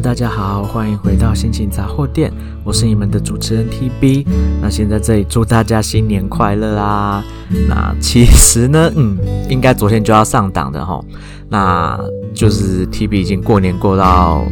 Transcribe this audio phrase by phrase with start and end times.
[0.00, 2.30] 大家好，欢迎回到心情杂货店，
[2.64, 4.26] 我是你们的主持人 TB。
[4.60, 7.24] 那先在这里祝大家新年快乐啦！
[7.68, 9.16] 那其实呢， 嗯，
[9.48, 11.02] 应该昨天就要上档的齁，
[11.48, 11.98] 那
[12.34, 14.44] 就是 TB 已经过年过到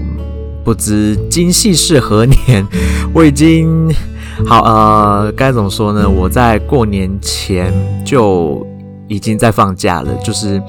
[0.64, 2.66] 不知今夕是何年，
[3.12, 3.92] 我已经
[4.46, 6.08] 好呃，该怎么说呢？
[6.08, 7.72] 我在过年前
[8.04, 8.64] 就
[9.08, 10.62] 已经在放假了，就是。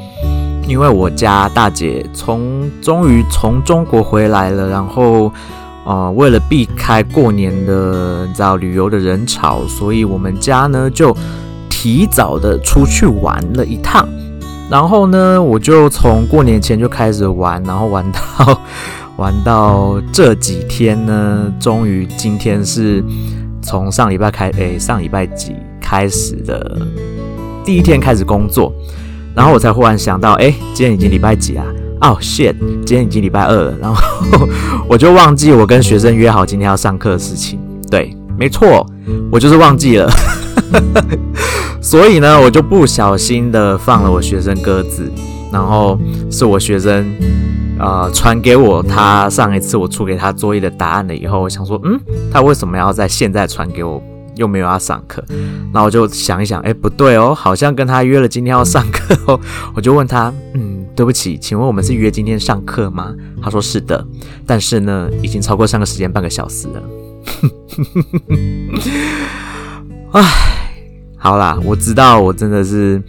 [0.66, 5.32] 因为我家大姐从终于从中国回来了，然后，
[5.86, 11.16] 呃，为了避开过年的你知道旅游的人潮，所以我们家呢就
[11.70, 14.08] 提早的出去玩了一趟。
[14.70, 18.62] 然后呢，我就从过年前就开始玩，然后玩到
[19.18, 23.04] 玩到这几天呢，终于今天是
[23.62, 26.82] 从上礼拜开，诶，上礼拜几开始的
[27.66, 28.74] 第一天开始工作。
[29.36, 31.66] 然后我才忽然想到，哎，今天已经礼拜几啊？
[32.02, 32.56] 哦，oh，shit，
[32.86, 33.78] 今天已经礼拜二了。
[33.80, 34.48] 然后
[34.88, 37.60] 我就忘记我跟学生约好今天要上课的事情。
[37.90, 38.86] 对，没错，
[39.32, 40.12] 我就是忘记了。
[41.82, 45.12] 所以呢，我就不小心的放了我学生鸽子。
[45.52, 46.00] 然后
[46.32, 47.06] 是我学生
[47.80, 52.00] 呃传给我他上一次我出给他作业的答案了以后，我想说，嗯，
[52.32, 54.02] 他为什么要在现在传给我？
[54.36, 55.24] 又没有要上课，
[55.72, 59.40] 那我就想一想，哎，不对哦，好像跟他约了今天要上课哦。
[59.76, 63.14] 我就问他，嗯，对不起，请问我们是约今天上课吗？
[63.42, 64.06] 他说是的，
[64.46, 66.84] 但是呢，已经超过上课时间半个小时了。
[70.14, 70.24] 唉，
[71.18, 73.02] 好啦，我知道我真的是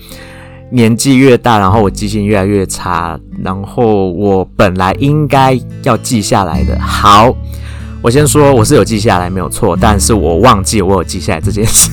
[0.70, 6.78] 年纪越大，然后我记性越来越差，然后我本来应该要记下来的。
[6.80, 7.34] 好。
[8.04, 11.88] 我先说，我是有记下来没有错，但是我忘记我有记下来这件事。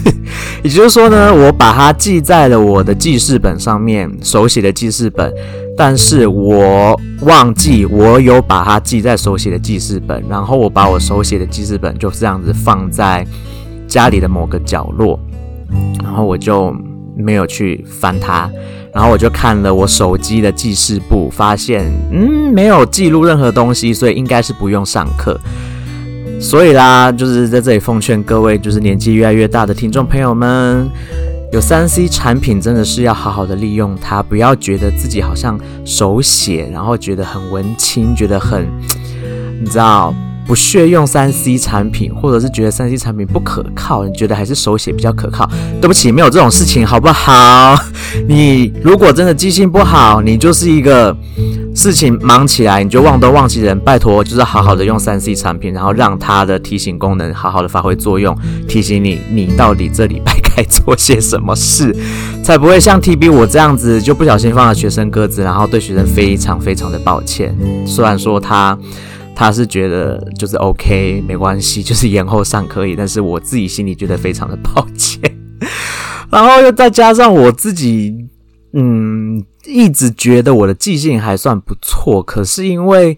[0.61, 5.33] 也就是说呢，我把它记在了我的记事本上面，手写的记事本，
[5.77, 13.25] 但是我忘记我有把它记在手写的记事本，然后我把我手写的记事本就这样子放在
[13.87, 15.17] 家里的某个角落，
[16.03, 16.75] 然后我就
[17.15, 18.49] 没有去翻它，
[18.93, 25.39] 然后我就看了我手机的记事簿，发现嗯，没有记录任何东西，所以应该是不用上课。
[26.41, 30.89] 所以啦，就是在这里奉劝各位，就是年纪越来越大的听众朋友们，
[31.53, 38.67] 有三 C 产品真的是要好好的利用它，不要觉得自己好像手写，然后觉得很文青，觉得很，
[39.61, 40.13] 你知道，
[40.51, 45.49] 不屑用 3C 产品，或者是觉得 3C 产品不可靠，你觉得还是手写比较可靠。
[45.79, 47.73] 对不起，没有这种事情，好不好？
[48.27, 51.15] 你如果真的记性不好，你就是一个。
[51.73, 53.79] 事情忙起来，你就忘东忘西人。
[53.79, 61.95] 拜托，就是好好的用三 C 产品，然后让它的提醒功能好好的发挥作用，提醒你你到底这礼拜该做些什么事，
[62.43, 67.57] 才不会像 TB 我这样子就不小心放了学生鸽子，然后对学生非常非常的抱歉。
[67.87, 68.77] 虽然说他
[69.41, 75.19] 他是觉得就是 OK 没关系，就是延后上可以，但是我自己心里觉得非常的抱歉。
[76.29, 78.27] 然后又再加上我自己。
[78.73, 83.17] 嗯，一直觉得我的记性还算不错，可是因为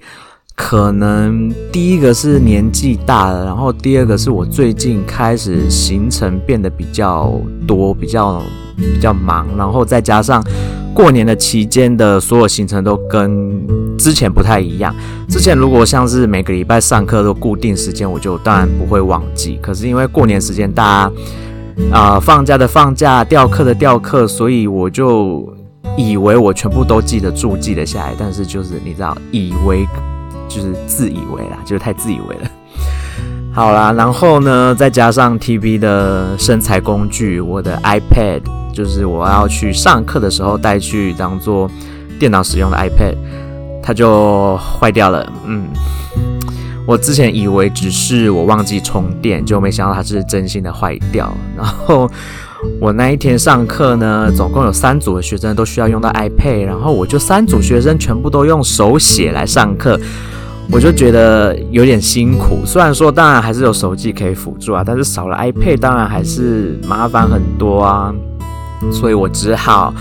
[0.56, 7.34] 可能第一个是年纪大了，然后第二个是我最近开始行程变得比较
[7.68, 8.42] 多，比较
[8.78, 10.44] 比较忙，然后再加上
[10.94, 13.66] 过年的期间的所有行程都跟
[13.98, 14.94] 之前不太一样。
[15.28, 19.58] 之前如果像是每个礼拜上课都固定时间，我就当然不会忘记。
[19.62, 21.12] 可是因为过年时间大家。
[21.92, 25.52] 啊、放假的放假，调课的调课，所以我就
[25.98, 28.14] 以为我全部都记得住，记得下来。
[28.16, 29.84] 但是就是你知道，以为
[30.54, 32.52] 就是自以为啦，就是太自以为了。
[33.54, 38.42] 好啦，然后呢，再加上 TB 的生财工具，我的 iPad，
[38.74, 41.70] 就是我要去上课的时候带去当做
[42.20, 43.16] 电脑使用的 iPad，
[43.82, 45.32] 它就坏掉了。
[45.46, 45.68] 嗯。
[46.86, 51.34] 我之前以为只是我忘记充电，就没想到它是真心的坏掉。
[51.56, 52.12] 然后
[52.82, 59.98] 我那一天上课呢，总共有三组的学生都需要用到 iPad，然后我就三组学生全部都用手写来上课，
[60.72, 62.66] 我就觉得有点辛苦。
[62.66, 68.14] 虽然说当然还是有手机可以辅助啊，但是少了 iPad 当然还是麻烦很多啊。
[68.92, 69.94] 所以我只好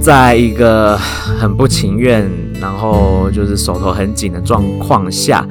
[0.00, 2.30] 在一个很不情愿，
[2.60, 5.46] 然后就是手头很紧的状况下。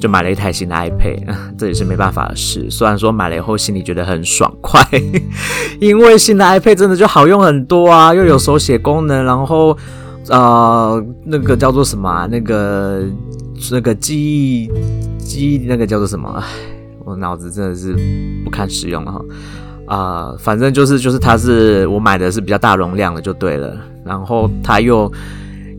[0.00, 1.24] 就买了一台新的 iPad，
[1.58, 2.64] 这也是没办法的事。
[2.70, 4.80] 虽然说买了以后心里觉得很爽快，
[5.80, 9.76] 因为新的 iPad 真的就好用很多啊，又有手写功能，然后
[10.28, 12.28] 呃那个叫做什么？
[12.30, 13.02] 那个
[13.70, 14.70] 那个记忆
[15.18, 16.28] 记忆那个叫做什么？
[16.38, 16.44] 唉，
[17.04, 17.96] 我脑子真的是
[18.44, 19.24] 不堪使用了哈。
[19.86, 25.10] 啊、反正就是就是它是我买的是比较大容量的就对了，然后它又。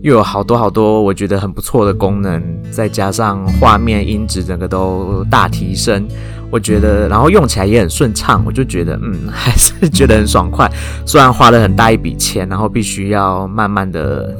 [0.02, 2.42] 又有好多好多我觉得很不错的功能，
[2.72, 6.08] 再加上画面音质整个都大提升，
[6.50, 10.72] 我觉得，然后用起来也很顺畅，我就觉得，嗯，还是觉得很爽快。
[11.06, 14.34] 虽然花了很大一笔钱，然后必须要慢慢的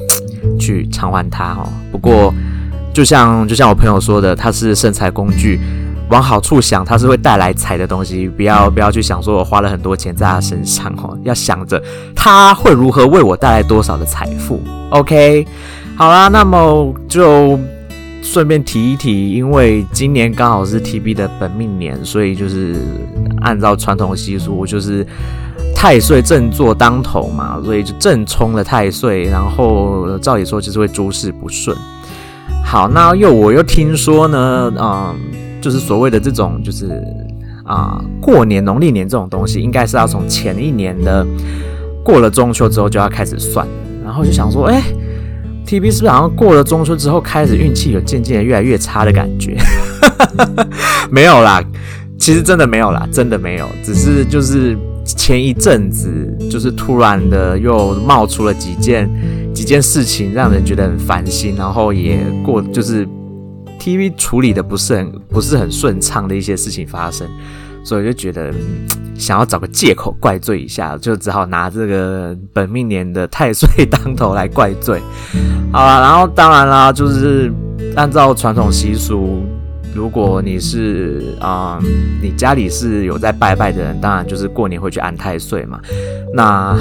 [0.58, 1.68] 去偿还它哦。
[1.92, 2.34] 不过，
[3.00, 5.58] 就像就像我朋友说的，它是生财工具。
[6.10, 11.82] 往好处想，它是会带来财的东西，不要不要去想说我花了很多钱在他身上哦，要想着
[12.14, 14.60] 他会如何为我带来多少的财富。
[14.90, 15.48] OK，
[15.96, 17.58] 好啦，那么就
[18.22, 22.76] 顺便提一提，因为今年刚好是 TB 的本命年，所以就是
[23.40, 25.08] 按照传统习俗，就是
[25.74, 31.78] 太岁正坐当头嘛，所以就正冲了太岁，然后照理说就是会诸事不顺。
[32.64, 35.16] 好，那又我又听说呢，嗯。
[35.62, 37.04] 就是所谓的这种，就是
[37.66, 41.28] 啊，过年农历年这种东西，应该是要从前一年的
[42.02, 43.68] 过了中秋之后就要开始算。
[44.02, 44.82] 然后就想说，哎
[45.68, 49.58] ，TB 是不是好像过了中秋之后开始运气有渐渐的越来越差的感觉？
[51.12, 51.62] 没有啦，
[52.18, 56.10] 其实真的没有啦，真的没有，只是就是前一阵子
[56.50, 59.12] 就是突然的又冒出了几件
[59.49, 63.08] 几件事情，让人觉得很烦心，然后也过就是。
[63.80, 67.26] TV 处理的不是很不是很顺畅的一些事情发生，
[67.82, 68.54] 所以就觉得
[69.16, 75.00] 想要找个借口怪罪一下，就只好拿这个本命年的太岁当头来怪罪。
[75.72, 77.50] 好了，然后当然啦，就是
[77.96, 79.44] 按照传统习俗，
[79.94, 81.80] 如果你是啊、
[82.22, 85.80] 你家里是有在拜拜的人，当然就是过年会去安太岁嘛。
[86.34, 86.78] 那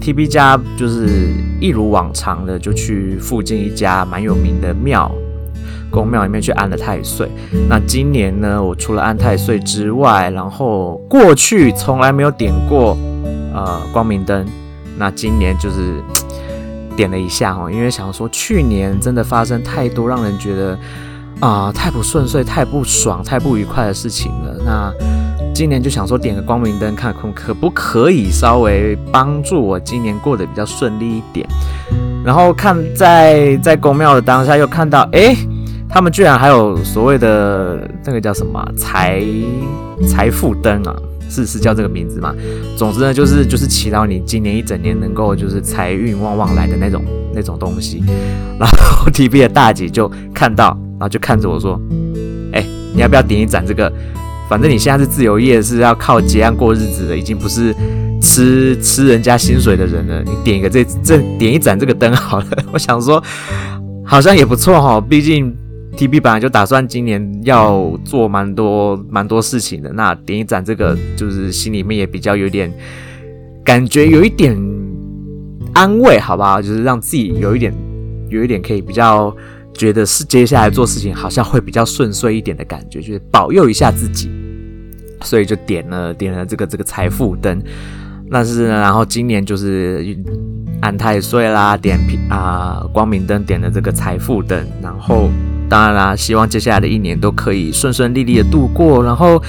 [0.00, 1.08] TB 家就是
[1.60, 5.10] 一如往常的，就去附近一家蛮有名的庙。
[5.90, 7.28] 宫庙里面去安了太岁。
[7.68, 12.96] 那今年呢，我除了安太岁之外，然后过去从来没有点过
[13.52, 14.46] 呃光明灯。
[14.96, 16.00] 那今年就是
[16.96, 20.78] 点了一下哦，因为想说去年真的发生太多让人觉得
[21.42, 24.56] 啊、太不顺遂、太不爽、太不愉快的事情了。
[24.64, 24.92] 那
[25.52, 31.44] 今年就想说点个光明灯，看可可不可以稍微帮助我今年过得比较顺利一点。
[32.24, 35.34] 然后看在在宫庙的当下，又看到哎。
[35.34, 35.36] 诶
[35.94, 39.22] 他们居然还有所谓的那个叫什么财
[40.08, 40.96] 财富灯啊？
[41.28, 42.34] 是是叫这个名字吗？
[42.78, 47.02] 总之呢，就是就是祈祷你今年一整年能够就是财运旺旺来的那种
[47.34, 48.02] 那种东西。
[48.58, 51.76] 然后 T B 的大姐就看到，然后就看着我说
[52.54, 52.64] ：“哎、
[52.94, 53.92] 你要不要点一盏这个？
[54.48, 57.74] 反正你现在是自由业，是要靠结案过日子的，已经不是
[58.20, 60.22] 吃吃人家薪水的人了。
[60.22, 62.46] 你点一个这这点一盏这个灯好了。
[62.72, 63.20] 我想说，
[64.04, 65.52] 好像也不错哈，毕竟。”
[65.94, 72.72] TB 本来就打算今年要做蛮多蛮多事情的，那点一盏这个，就是心里面也比较有点
[73.62, 74.56] 感觉，有一点
[75.74, 76.62] 安慰，好不好？
[76.62, 77.74] 就是让自己有一点
[78.30, 79.36] 有一点可以比较
[79.74, 84.30] 觉得是接下来做事情好像会比较顺遂一点的感觉，就是保佑一下自己，
[85.22, 87.62] 所以就点了点了这个这个财富灯。
[88.30, 90.16] 但是呢，然后今年就是
[90.80, 91.98] 安太岁啦，点
[92.28, 95.28] 啊、光明灯，点了这个财富灯，然后。
[95.68, 99.42] 当然啦，希望接下来的一年都可以顺顺利利的度过，然后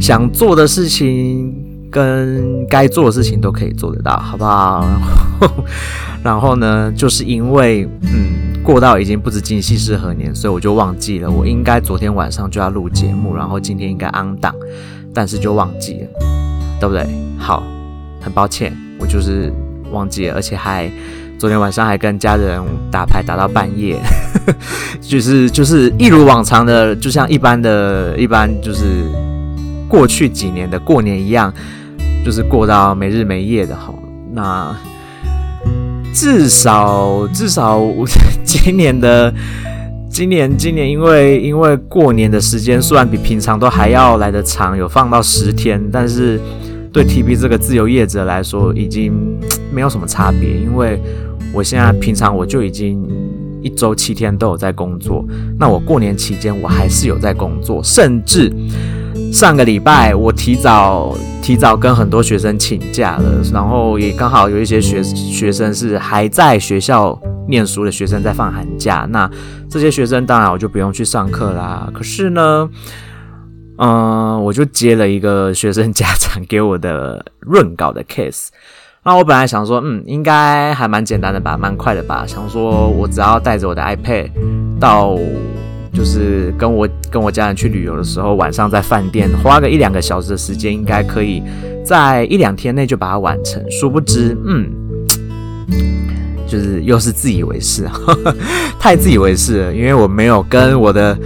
[0.00, 1.54] 想做的事情
[1.90, 4.88] 跟该做的事情都可以做得到，好不好？
[4.88, 4.98] 然
[5.38, 5.64] 后，
[6.24, 14.54] 然后呢，就是因为嗯，过到已经不知今夕是何年，所以我就忘记了，我应该昨天晚上就要录节目，然后今天应该安档，
[15.14, 16.08] 但是就忘记了，
[16.80, 17.06] 对不对？
[17.38, 17.62] 好，
[18.20, 19.52] 很抱歉，我就是
[19.90, 20.90] 忘记了，而且还。
[21.38, 22.60] 昨天晚上还跟家人
[22.90, 23.96] 打牌打到半夜，
[25.00, 29.04] 就是就是一如往常的，就像一般的一般就是
[29.88, 31.54] 过去几年的过年一样，
[32.24, 33.96] 就是过到没日没夜的好。
[34.32, 34.74] 那
[36.20, 37.80] 至少至少
[38.42, 39.32] 今年的
[40.10, 46.40] 今年今年因为因为过年的时间虽然比平常都还要来得长，有放到十天，但是
[46.92, 49.12] 对 TB 这个自由业者来说已经
[49.72, 51.00] 没有什么差别，因为。
[51.50, 53.02] 我现在平常我就已经
[53.62, 55.24] 一周七天都有在工作，
[55.58, 58.52] 那我过年期间我还是有在工作，甚至
[59.32, 69.30] 上个礼拜我提早提早跟很多学生请假了，然后也刚好有一些学学生是还在学校念书的学生在放寒假，那
[69.70, 71.88] 这些学生当然我就不用去上课啦。
[71.94, 72.68] 可是呢，
[73.76, 78.48] 嗯，我就接了一个学生家长给我的润稿的 case。
[79.04, 82.24] 那我本来想说，嗯，应该还蛮简单的吧，蛮快的吧。
[82.26, 84.30] 想说我只要带着我的 iPad
[84.78, 85.16] 到，
[85.98, 91.42] 就是跟我跟我家人去旅游的时候，晚上在饭店花个一两个小时的时间，应该可以
[91.84, 93.60] 在一两天内就把它完成。
[93.68, 94.70] 殊不知，嗯，
[96.46, 98.32] 就是又是自以为是，呵呵，
[98.78, 99.74] 太自以为是了。
[99.74, 101.18] 因为我没有跟我的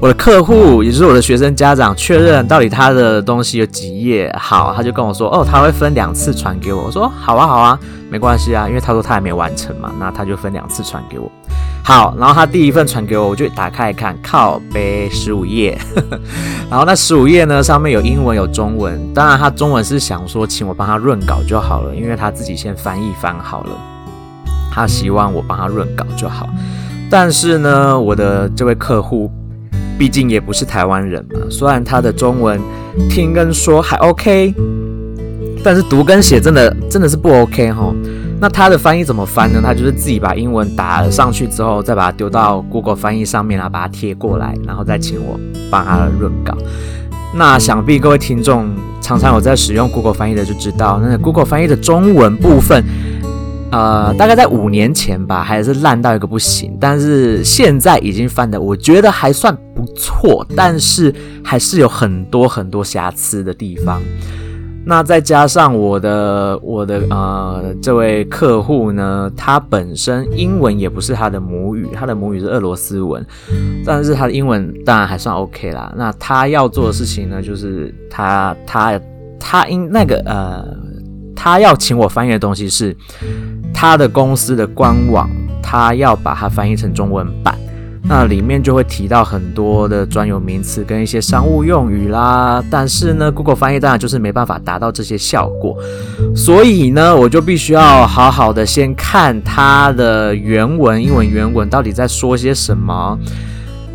[0.00, 4.32] 我的客户，也就是我的学生家长确认到底他的东西有几页。
[4.38, 6.84] 好，他就跟我说，哦，他会分两次传给我。
[6.84, 7.76] 我说，好啊，好啊，
[8.08, 11.28] 没关系啊，因为他说他还没完成嘛，那他就分两次传给我。
[11.82, 15.76] 好，然后他第一份传给我，我就打开来看，靠背十五页，
[16.70, 23.70] 然后那十五页呢，上面有英文有中文，当然他中文是想说请我帮他润稿就好了，因为他自己先翻译翻好了。
[24.72, 26.48] 他希望我帮他润稿就好，
[27.10, 29.28] 但是呢，我的这位客户
[29.98, 32.60] 毕竟也不是台湾人嘛，虽然他的中文
[33.08, 34.54] 听跟说还 OK，
[35.64, 37.92] 但是读跟写真的真的是不 OK 哈。
[38.40, 39.60] 那他的翻译怎么翻呢？
[39.62, 45.38] 他就是自己把英文打了上去之后，再把它丢到 Google 翻译上面，然后把它贴过来，然后再请我
[45.70, 46.56] 帮他润稿。
[47.34, 48.70] 那想必各位听众
[49.02, 52.82] 常常有在使用 Google 翻译的就知道，那 Google 翻译的中文部分。
[53.72, 56.76] 呃，大概在五年前吧，还是烂到一个不行。
[56.80, 64.02] 但是现在已经翻的，我觉得还算不错，但是还是有很多很多瑕疵的地方。
[64.84, 73.24] 那再加上我的我的呃这位客户呢，他本身英文也不是他的母语，他的母语是俄罗斯文，
[73.84, 75.92] 但是他的英文当然还算 OK 啦。
[75.96, 79.00] 那他要做的事情呢，就是他他
[79.38, 80.64] 他因那个呃。
[81.42, 82.94] 他要请我翻译的东西是
[83.72, 85.26] 他的公司的官网，
[85.62, 87.58] 他要把它翻译成中文版，
[88.12, 92.60] 那里面就会提到很多的专有名词跟一些商务用语啦。
[92.68, 95.76] 但是呢，Google 翻译当然就是没办法达到这些效果，
[96.34, 103.16] 所以呢，我就必须要好好的先看它的原文，英文原文到底在说些什么，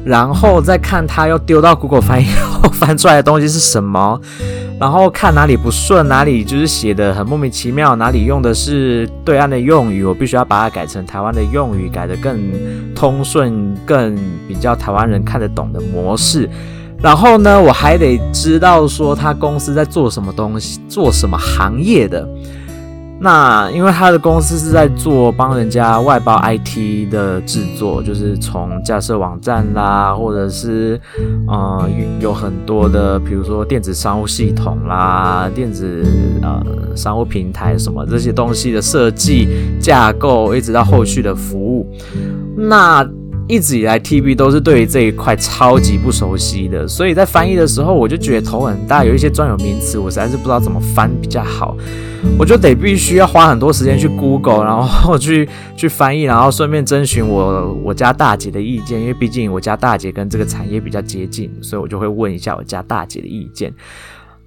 [0.06, 4.22] 然后再看它要丢到 Google 翻译后翻出来的东西是什么。
[4.78, 12.38] 然后看哪里不顺，哪里就是写的很莫名其妙，哪里用的是对岸的用语，我必须要把它改成台湾的用语，改得更
[12.94, 14.16] 通顺，更
[14.48, 16.50] 比较台湾人看得懂的模式。
[17.02, 22.28] 然后呢，我还得知道说他公司在做什么东西，做什么行业的。
[23.20, 31.00] 那因为他的公司是在做帮人家外包 IT 的制作，就是从架设网站啦，或者是
[31.48, 36.06] 呃有很多的，比如说电子商务系统啦、电子
[36.42, 36.62] 呃
[36.96, 39.48] 商务平台什么这些东西的设计
[39.80, 41.88] 架构，一直到后续的服务。
[42.58, 43.08] 那
[43.48, 51.78] 一直以来，TB 都是对于这一块超级不熟悉的，所以在翻译的时候，我就觉得头很大，有一些专有名词，我实在是不知道怎么翻比较好，
[52.40, 55.48] 我就得必须要花很多时间去 Google，然后去
[55.78, 63.72] 去翻译，然后顺便征询我我家大姐的意见，因为毕竟我家大姐跟这个产业比较接近，所以我就会问一下我家大姐的意见。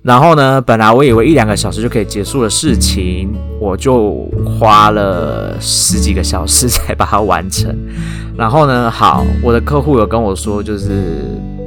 [0.01, 7.77] 然后呢，本来我以为一两个小时就可以结束的事情，我就花了十几个小时才把它完成。
[8.37, 11.25] 然后呢，好，我的客户有跟我说，就是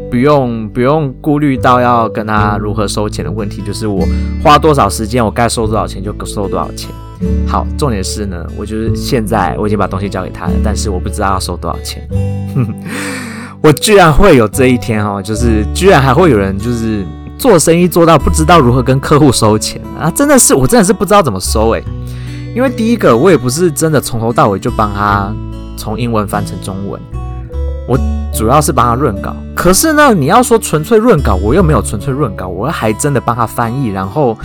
[0.10, 4.08] 不用不用顾虑到要跟他如何收钱的问题，就是我
[4.42, 6.90] 花多少时间，我该收多少钱就收多少钱。
[7.46, 12.08] 好，重点是呢，我就是现在我已经把东西交给他了，但是我不知道要收多少钱。
[13.62, 17.06] 我居然会有这一天哦，就是居然还会有人就是。
[17.42, 21.84] 做生意做到不知道如何跟客户收钱啊，真的是我真的是不知道怎么收诶。
[22.56, 25.34] 因为第一个我也不是真的从头到尾就帮他
[25.76, 27.02] 从英文翻成中文，
[27.88, 27.98] 我
[28.34, 29.36] 主要是帮他润稿。
[29.56, 34.38] 可是呢，你要说纯粹润稿，我又没有纯粹润稿，我还真的帮他翻译，然后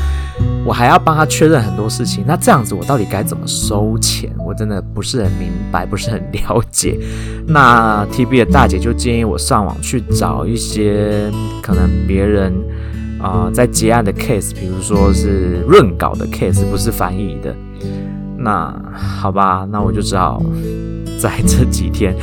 [0.64, 2.24] 我还要帮他确认很多事情。
[2.26, 4.30] 那这样子我到底该怎么收钱？
[4.38, 6.98] 我真的不是很明白，不是很了解。
[7.46, 11.30] 那 TB 的大姐就建议我上网去找一些
[11.62, 12.52] 可能别人。
[13.18, 17.52] 啊、在结案的 case，比如说是润稿的 case，不是翻译的。
[18.36, 20.40] 那好吧，那我就只好
[21.18, 22.14] 在这几天，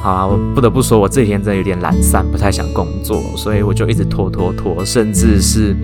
[0.00, 5.76] 好啊，我不得不说，我这几天真的有点懒散，不太想工作，所以我就一直拖拖拖，甚至是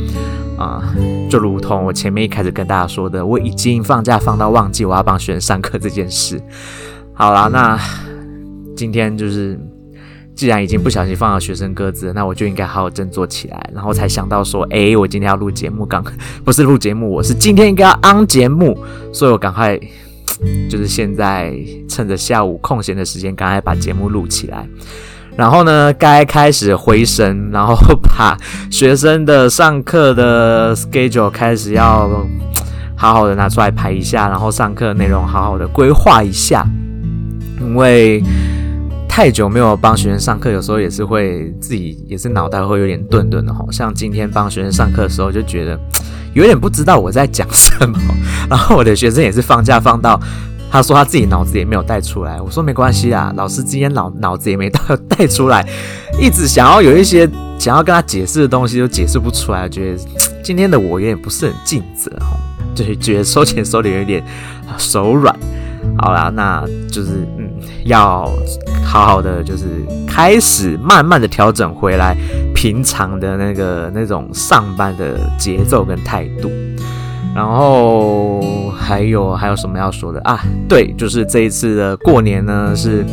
[0.59, 0.83] 啊、
[1.29, 6.41] 就如同我前面一开始跟大家说的，我已经放假放到忘记我要帮学生上课这件事。
[7.13, 7.79] 好啦，那
[8.75, 9.59] 今天就是。
[10.35, 13.71] 既然已经不小心放了学生鸽子，那我就应该好好振作起来。
[13.73, 16.05] 然后才想到说，哎，我今天要录节目，刚
[16.45, 18.79] 不是录节目，我是今天应该要 on 节目，
[19.15, 19.81] 所以我赶快
[20.71, 21.55] 就是现在
[21.89, 24.67] 趁着下午空闲的时间，赶快把节目录起来。
[25.37, 28.37] 然后呢，该开始回神，然后 把
[28.71, 32.09] 学生的上课的 schedule 开始要
[32.97, 36.67] 好好的拿出来排一下，然后上课内容好好的规划一下，
[37.61, 38.23] 因为。
[39.09, 43.67] 太久没有帮学生上课，有时候也是会自己也是脑袋会有点钝钝的吼。
[43.73, 45.75] 像今天帮学生上课的时候，就觉得
[46.37, 47.99] 有点不知道我在讲什么。
[48.49, 50.21] 然后我的学生也是放假放到，
[50.71, 52.39] 他说他自己脑子也没有带出来。
[52.41, 55.67] 我说没关系啊，老师今天脑脑子也没带带出来，
[56.21, 57.29] 一直想要有一些
[57.59, 60.05] 想要跟他解释的东西都解释不出来，觉得
[60.45, 62.37] 今天的我有点不是很尽责哈，
[62.75, 64.23] 就是觉得收钱收的有点
[64.77, 65.35] 手软。
[65.99, 67.49] 好啦，那就是嗯，
[67.85, 68.29] 要
[68.85, 69.65] 好好的，就是
[70.07, 72.17] 开始慢慢的调整回来
[72.55, 76.51] 平常的那个那种上班的节奏跟态度。
[77.35, 80.41] 然后还有还有什么要说的啊？
[80.67, 83.05] 对，就是这一次的过年呢，是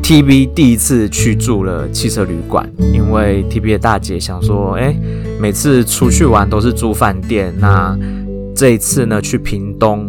[0.00, 4.94] TB 第一次去住了汽车旅馆，因为 TB 的大姐想说，哎，
[5.40, 7.98] 每次出去玩都是住饭店，那
[8.54, 10.08] 这一次呢，去屏东。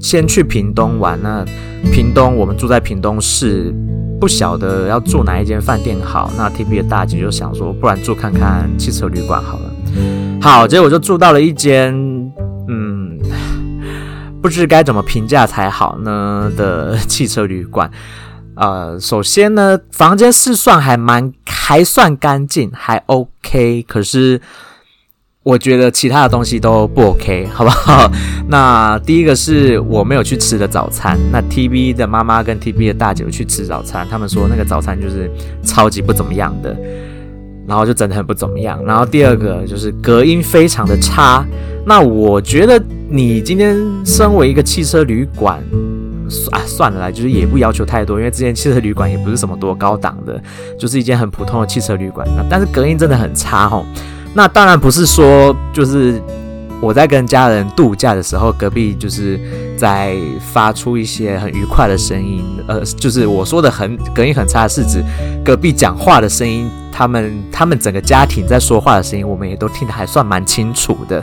[0.00, 1.44] 先去屏东玩，那
[1.92, 3.74] 屏东我们住在屏东市，
[4.20, 6.30] 不晓得要住哪一间饭店好。
[6.36, 9.70] 那 TB 的大姐就想说，不然住看看汽车旅馆好了。
[10.40, 11.92] 好，结果就住到了一间，
[12.68, 13.18] 嗯，
[14.40, 17.90] 不知该怎么评价才好呢的汽车旅馆。
[18.54, 24.40] 呃，首先呢，房间是算还蛮还算干净，还 OK，可是。
[25.48, 28.12] 我觉得其他的东西都不 OK，好不好？
[28.48, 31.18] 那第一个是我没有去吃的早餐。
[31.32, 35.30] 那 TB 的妈妈跟 TB 的大姐去吃早餐，他们说那个早餐就是
[35.62, 36.76] 超级不怎么样的，
[37.66, 38.78] 然后就真的很不怎么样。
[38.84, 41.42] 然后第二个就是隔音非常的差。
[41.86, 42.78] 那我觉得
[43.08, 43.74] 你今天
[44.04, 45.64] 身为一个汽车旅馆，
[46.28, 50.38] 算啊，算了啦，就是也不要求太多，因为之前汽车旅馆也不是什么多高档的，
[50.78, 52.28] 就是一间很普通的汽车旅馆。
[52.36, 53.86] 那但是隔音真的很差吼。
[54.38, 56.22] 那当然不是说，就是
[56.80, 59.36] 我在跟家人度假的时候，隔壁就是
[59.76, 60.14] 在
[60.52, 65.02] 发出一些很愉快的声音，呃，就是我说的很隔音很差，是指
[65.44, 71.20] 隔壁讲话的声音，他们他们整个家庭在说话的声音，我们也都听得还算蛮清楚的。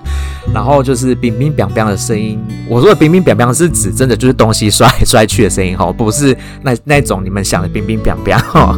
[0.53, 8.77] 然后就是冰冰冰冰的声音，我说的冰冰冰冰是指真的就是东西摔摔去的声音哈，不是那那种你们想的冰冰冰冰哈。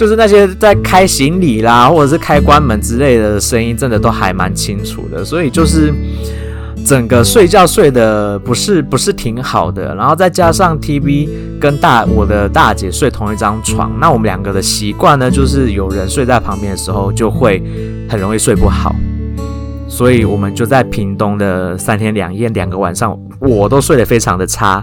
[0.00, 5.22] 就是那些在开行李啦，或者是开关门之类的声音，真的都还蛮清楚的。
[5.22, 5.92] 所以就是
[6.86, 9.94] 整个睡觉睡得不是不是挺好的。
[9.94, 11.28] 然后再加上 TV
[11.60, 17.62] 跟大我的大姐睡同一张床，那我们两个的习惯呢，就是有人睡在旁边的时候，就会
[18.08, 18.96] 很容易睡不好。
[19.86, 24.82] 所以我们就在屏东的三天两夜两个晚上，我都睡得非常的差。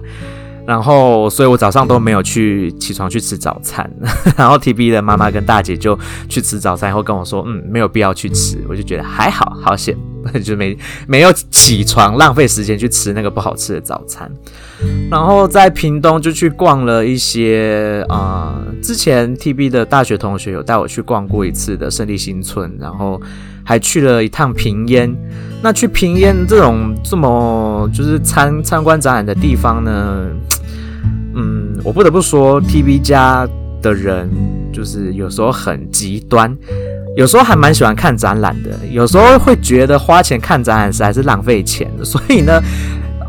[0.67, 3.89] 然后，所以我早上都没有去起床去吃早餐。
[4.35, 9.97] 然后 TB 的妈妈跟大姐就去吃早餐，然后跟我说：“嗯，没有必要去吃。”我就觉得还好，好险，
[10.43, 10.77] 就没
[11.07, 14.29] 没有起床浪费时间去吃那个不好吃的早餐。
[15.09, 23.19] 然后在屏东就去逛了一些啊、之前 TB 的大学同学有带我去逛过一次的胜利新村，然后
[23.67, 25.13] 还去了一趟平烟。
[25.61, 30.27] 那去平烟这种这么就是参参观展览的地方呢？
[31.35, 33.47] 嗯，我不得不说，TB 家
[33.81, 34.29] 的人
[34.71, 36.55] 就是有时候很极端，
[37.15, 42.03] 有时候还蛮喜欢看展览的，有时候会觉得花钱看展览实在是浪费钱的。
[42.05, 42.59] 所以呢，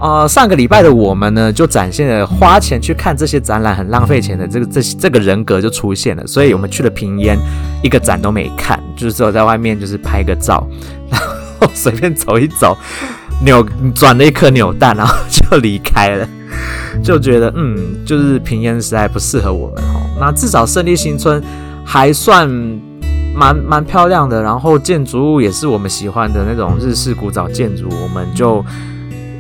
[0.01, 6.27] 呃，上个礼拜的我们呢，就展现了花钱去看这些展览很浪费钱的这个这这个人格就出现了。
[6.27, 7.39] 所以我们去了平烟，
[7.83, 10.69] 一个展都没看，就是只有在外面就是拍个照，
[11.09, 11.21] 然
[11.61, 12.77] 后随便走一走，
[13.45, 16.29] 扭转了一颗扭蛋，然后就离开了。
[17.03, 20.01] 就觉得嗯，就是平原实在不适合我们哦。
[20.19, 21.41] 那至少胜利新村
[21.85, 22.49] 还算
[23.35, 27.89] 蛮蛮漂亮的，然后建筑物也是我们喜欢的那种日式古早建筑。
[28.03, 28.65] 我们就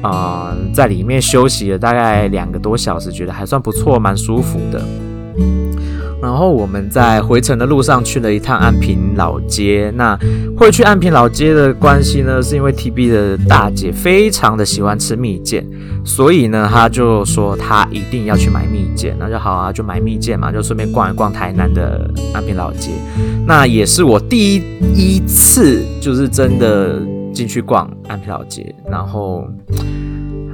[0.01, 4.81] 啊、在里面休息了大概两个多小时，觉得还算不错，蛮舒服的。
[6.21, 9.93] 然后我们在回程的路上去了一趟安平老街。
[9.97, 10.19] 那
[10.57, 15.65] 会去安平老街的关系呢，是因为 TB 的大姐非常的喜欢吃蜜饯，
[16.05, 19.15] 所以呢，她就说她一定要去买蜜饯。
[19.19, 22.91] 那就好啊，就买蜜饯嘛，就顺便逛一逛台南的安平老街。
[23.47, 24.63] 那也是我第一
[24.95, 27.01] 一次，就是真的
[27.33, 29.49] 进去逛安平老街，然后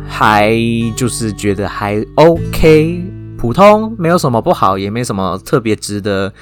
[0.06, 0.54] 还
[0.94, 3.13] 就是觉得还 OK。
[3.36, 6.32] 普通，没有什么不好，也没什么特别值得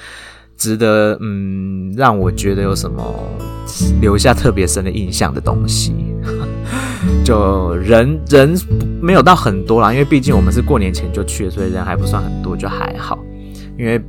[0.57, 3.03] 值得嗯让我觉得有什么
[3.99, 5.93] 留下特别深的印象的东西。
[7.25, 8.57] 就人人
[9.01, 13.19] 没有到很多啦，因为毕竟我们是过年前就去了，所以人还不算很多，就还好。
[13.77, 13.99] 因为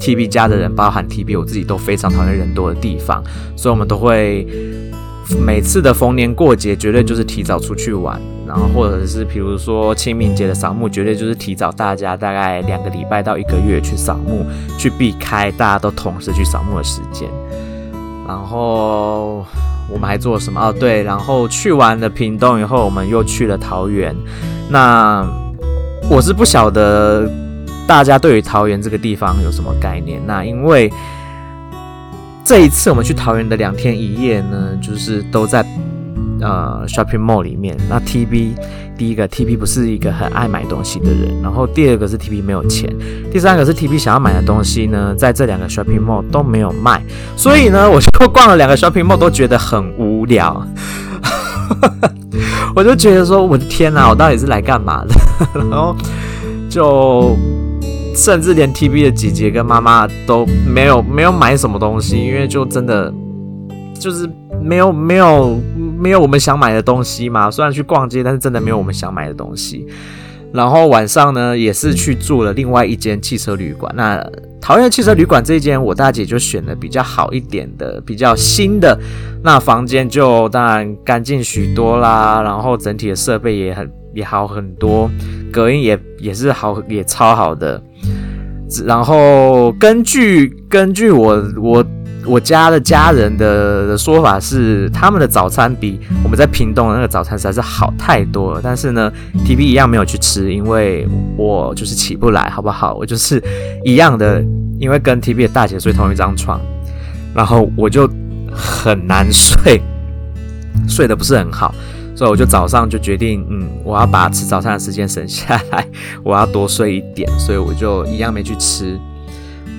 [0.00, 3.22] TB 家的人，包含 TB 我自己都非常讨厌人多的地方，
[3.56, 4.46] 所以我们都会
[5.44, 8.20] 每次的逢年过节，绝对就是提早出去玩。
[8.54, 14.44] 然后，或者是比如说清明节的扫墓，绝对就是提早大家大概两个礼拜到一个月去扫墓，
[14.76, 17.26] 去避开大家都同时去扫墓的时间。
[18.28, 19.42] 然后
[19.88, 20.60] 我们还做什么？
[20.60, 24.14] 哦，对，然后去完了屏东以后，我们又去了桃园。
[24.68, 25.26] 那
[26.10, 27.26] 我是不晓得
[27.86, 30.20] 大家对于桃园这个地方有什么概念。
[30.26, 30.92] 那因为
[32.44, 35.64] 这一次我们去桃园的两天一夜呢，就是都在。
[36.42, 38.50] 呃，shopping mall 里面，那 TB
[38.98, 42.92] 第一个 TB 不是一个很爱买东西的人，然后第二个是 TB 没有钱，
[43.30, 47.02] 第三个是 TB 想要买的东西呢，在这两个 shopping mall 都没有卖，
[47.36, 50.66] 所以呢， 我就逛了两个 shopping mall 都觉得很无聊，
[52.74, 55.14] 我就觉得说，我的天哪，我到底是来干嘛的？
[55.70, 55.96] 然后
[56.68, 57.36] 就
[58.14, 63.12] 甚至连 TB 的姐姐跟妈妈都没有没有买什么东西，因为就真的
[63.98, 64.28] 就是
[64.64, 65.60] 没有没有。
[66.02, 67.48] 没有我们想买的东西嘛？
[67.48, 69.86] 虽然去逛街，但是真的没有我们想买的东西。
[70.52, 73.92] 然后晚上呢，也是去住了另外一间汽车旅馆。
[73.96, 74.20] 那
[74.60, 78.98] 桃园汽车旅馆这一间，我大姐就选了比较好一点的、比较新的。
[79.44, 85.08] 那房间就当然干净许多啦，然后整体的设备也很也好很多，
[85.52, 87.80] 隔音也也是好也超好的。
[88.86, 91.84] 然后根据根据我我。
[92.24, 98.60] 我家的家人的，的说法是，他们的早餐比我们在屏东的那个早餐实在是好太多了。
[98.62, 99.12] 但是呢
[99.44, 101.04] ，TB 一样没有去吃，因为
[101.36, 102.94] 我就是起不来，好不好？
[102.94, 103.42] 我就是
[103.84, 104.40] 一样的，
[104.78, 106.60] 因为跟 TB 的大姐睡同一张床，
[107.34, 108.08] 然后我就
[108.54, 109.82] 很难睡，
[110.86, 111.74] 睡得不是很好，
[112.14, 115.86] 所以我就早上就决定，嗯，我要把吃早餐的时间省下来，
[116.22, 118.98] 我要多睡一点，所以我就一样没去吃。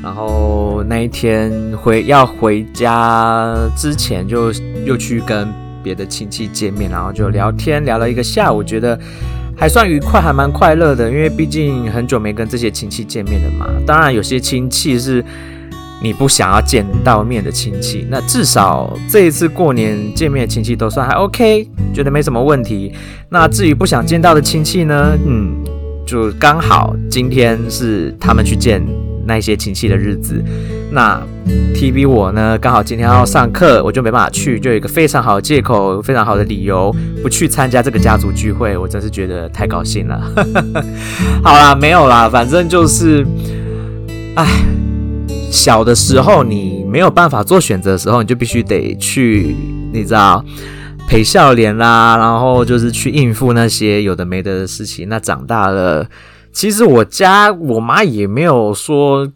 [0.02, 4.52] 然后那一天回要回家之前，就
[4.86, 5.48] 又去跟
[5.82, 9.00] 别的亲戚见面，然后就聊天聊了一个下午，觉得
[9.56, 11.10] 还算愉快，还蛮快乐的。
[11.10, 13.66] 因为毕竟很久没跟这些亲戚见面了嘛。
[13.88, 15.24] 当然有些亲戚是
[16.04, 22.92] 你不想要见到面的亲戚，那至少这一次过年见面的亲戚都算还 OK，觉得没什么问题。
[23.30, 25.56] 那至于不想见到的亲戚呢，嗯，
[26.06, 28.84] 就刚好今天是他们去见。
[29.26, 30.44] 那些亲戚的日子，
[30.92, 31.18] 那
[31.74, 40.22] TV 我呢，刚好今天要上课，我就没办法去，就有一个非常好的借口，非常好的理由不去参加这个家族聚会，我真是觉得太高兴了。
[41.42, 43.26] 好啦，没有啦，反正就是，
[44.36, 44.46] 唉，
[45.54, 49.56] 小的时候你没有办法做选择的时候，你就必须得去，
[49.94, 50.44] 你知道，
[51.08, 55.08] 陪笑脸啦，然后就是去应付那些有的没的的事情。
[55.08, 56.08] 那长大了。
[56.52, 59.28] 其实我家我妈也没有说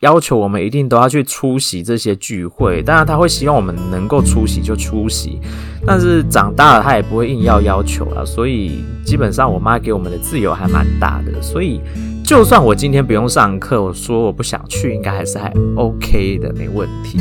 [0.00, 5.38] 要求我们一定都要去出席这些聚会，当然她会希望我们能够出席就出席，
[5.86, 11.80] 但是长大了她也不会硬要要求了，所以基本上我妈给我们的自由还蛮大的，所以
[12.24, 17.18] 就算我今天不用上课，我说我不想去，应该还是还 OK 的，没问题。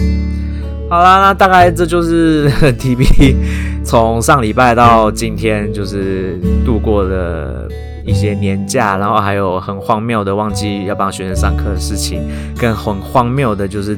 [0.90, 3.36] 好啦，那大概这就是 TB
[3.84, 7.68] 从上礼拜到今天就是度过的。
[8.04, 12.20] 一些年假，然后还有很荒谬的忘记要帮学生上课的事情，
[12.58, 13.96] 跟很荒谬的就是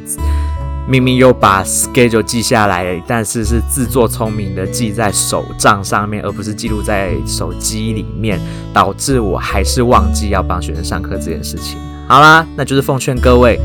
[0.86, 8.40] 明明又把 schedule 记下来，但是是自作聪明的记在手账上面，而不是记录在手机里面，
[8.74, 11.80] 导致我还是忘记要帮学生上课这件事情。
[12.08, 13.58] 好啦，那就是奉劝各位，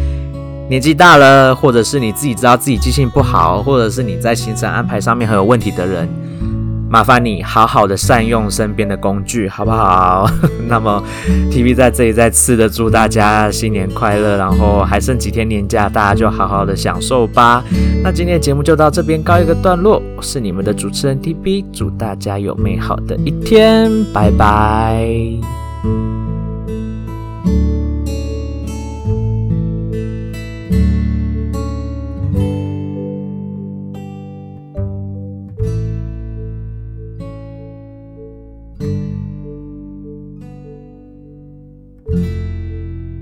[0.68, 6.08] 年纪大了，或者是你自己知道自己记性不好，或者是你在行程安排上面很有问题的人。
[6.90, 10.26] 麻烦你好好的善用身边的工具，好不好？
[10.68, 11.02] 那么
[11.50, 17.62] ，TB 在这里再次的祝大家新年快乐，然后还剩几天年假，大家就好好的享受吧。
[18.02, 25.67] 那今天的节目就到这边告一个段落，我是你们的主持人 TB，祝大家有美好的一天，拜拜。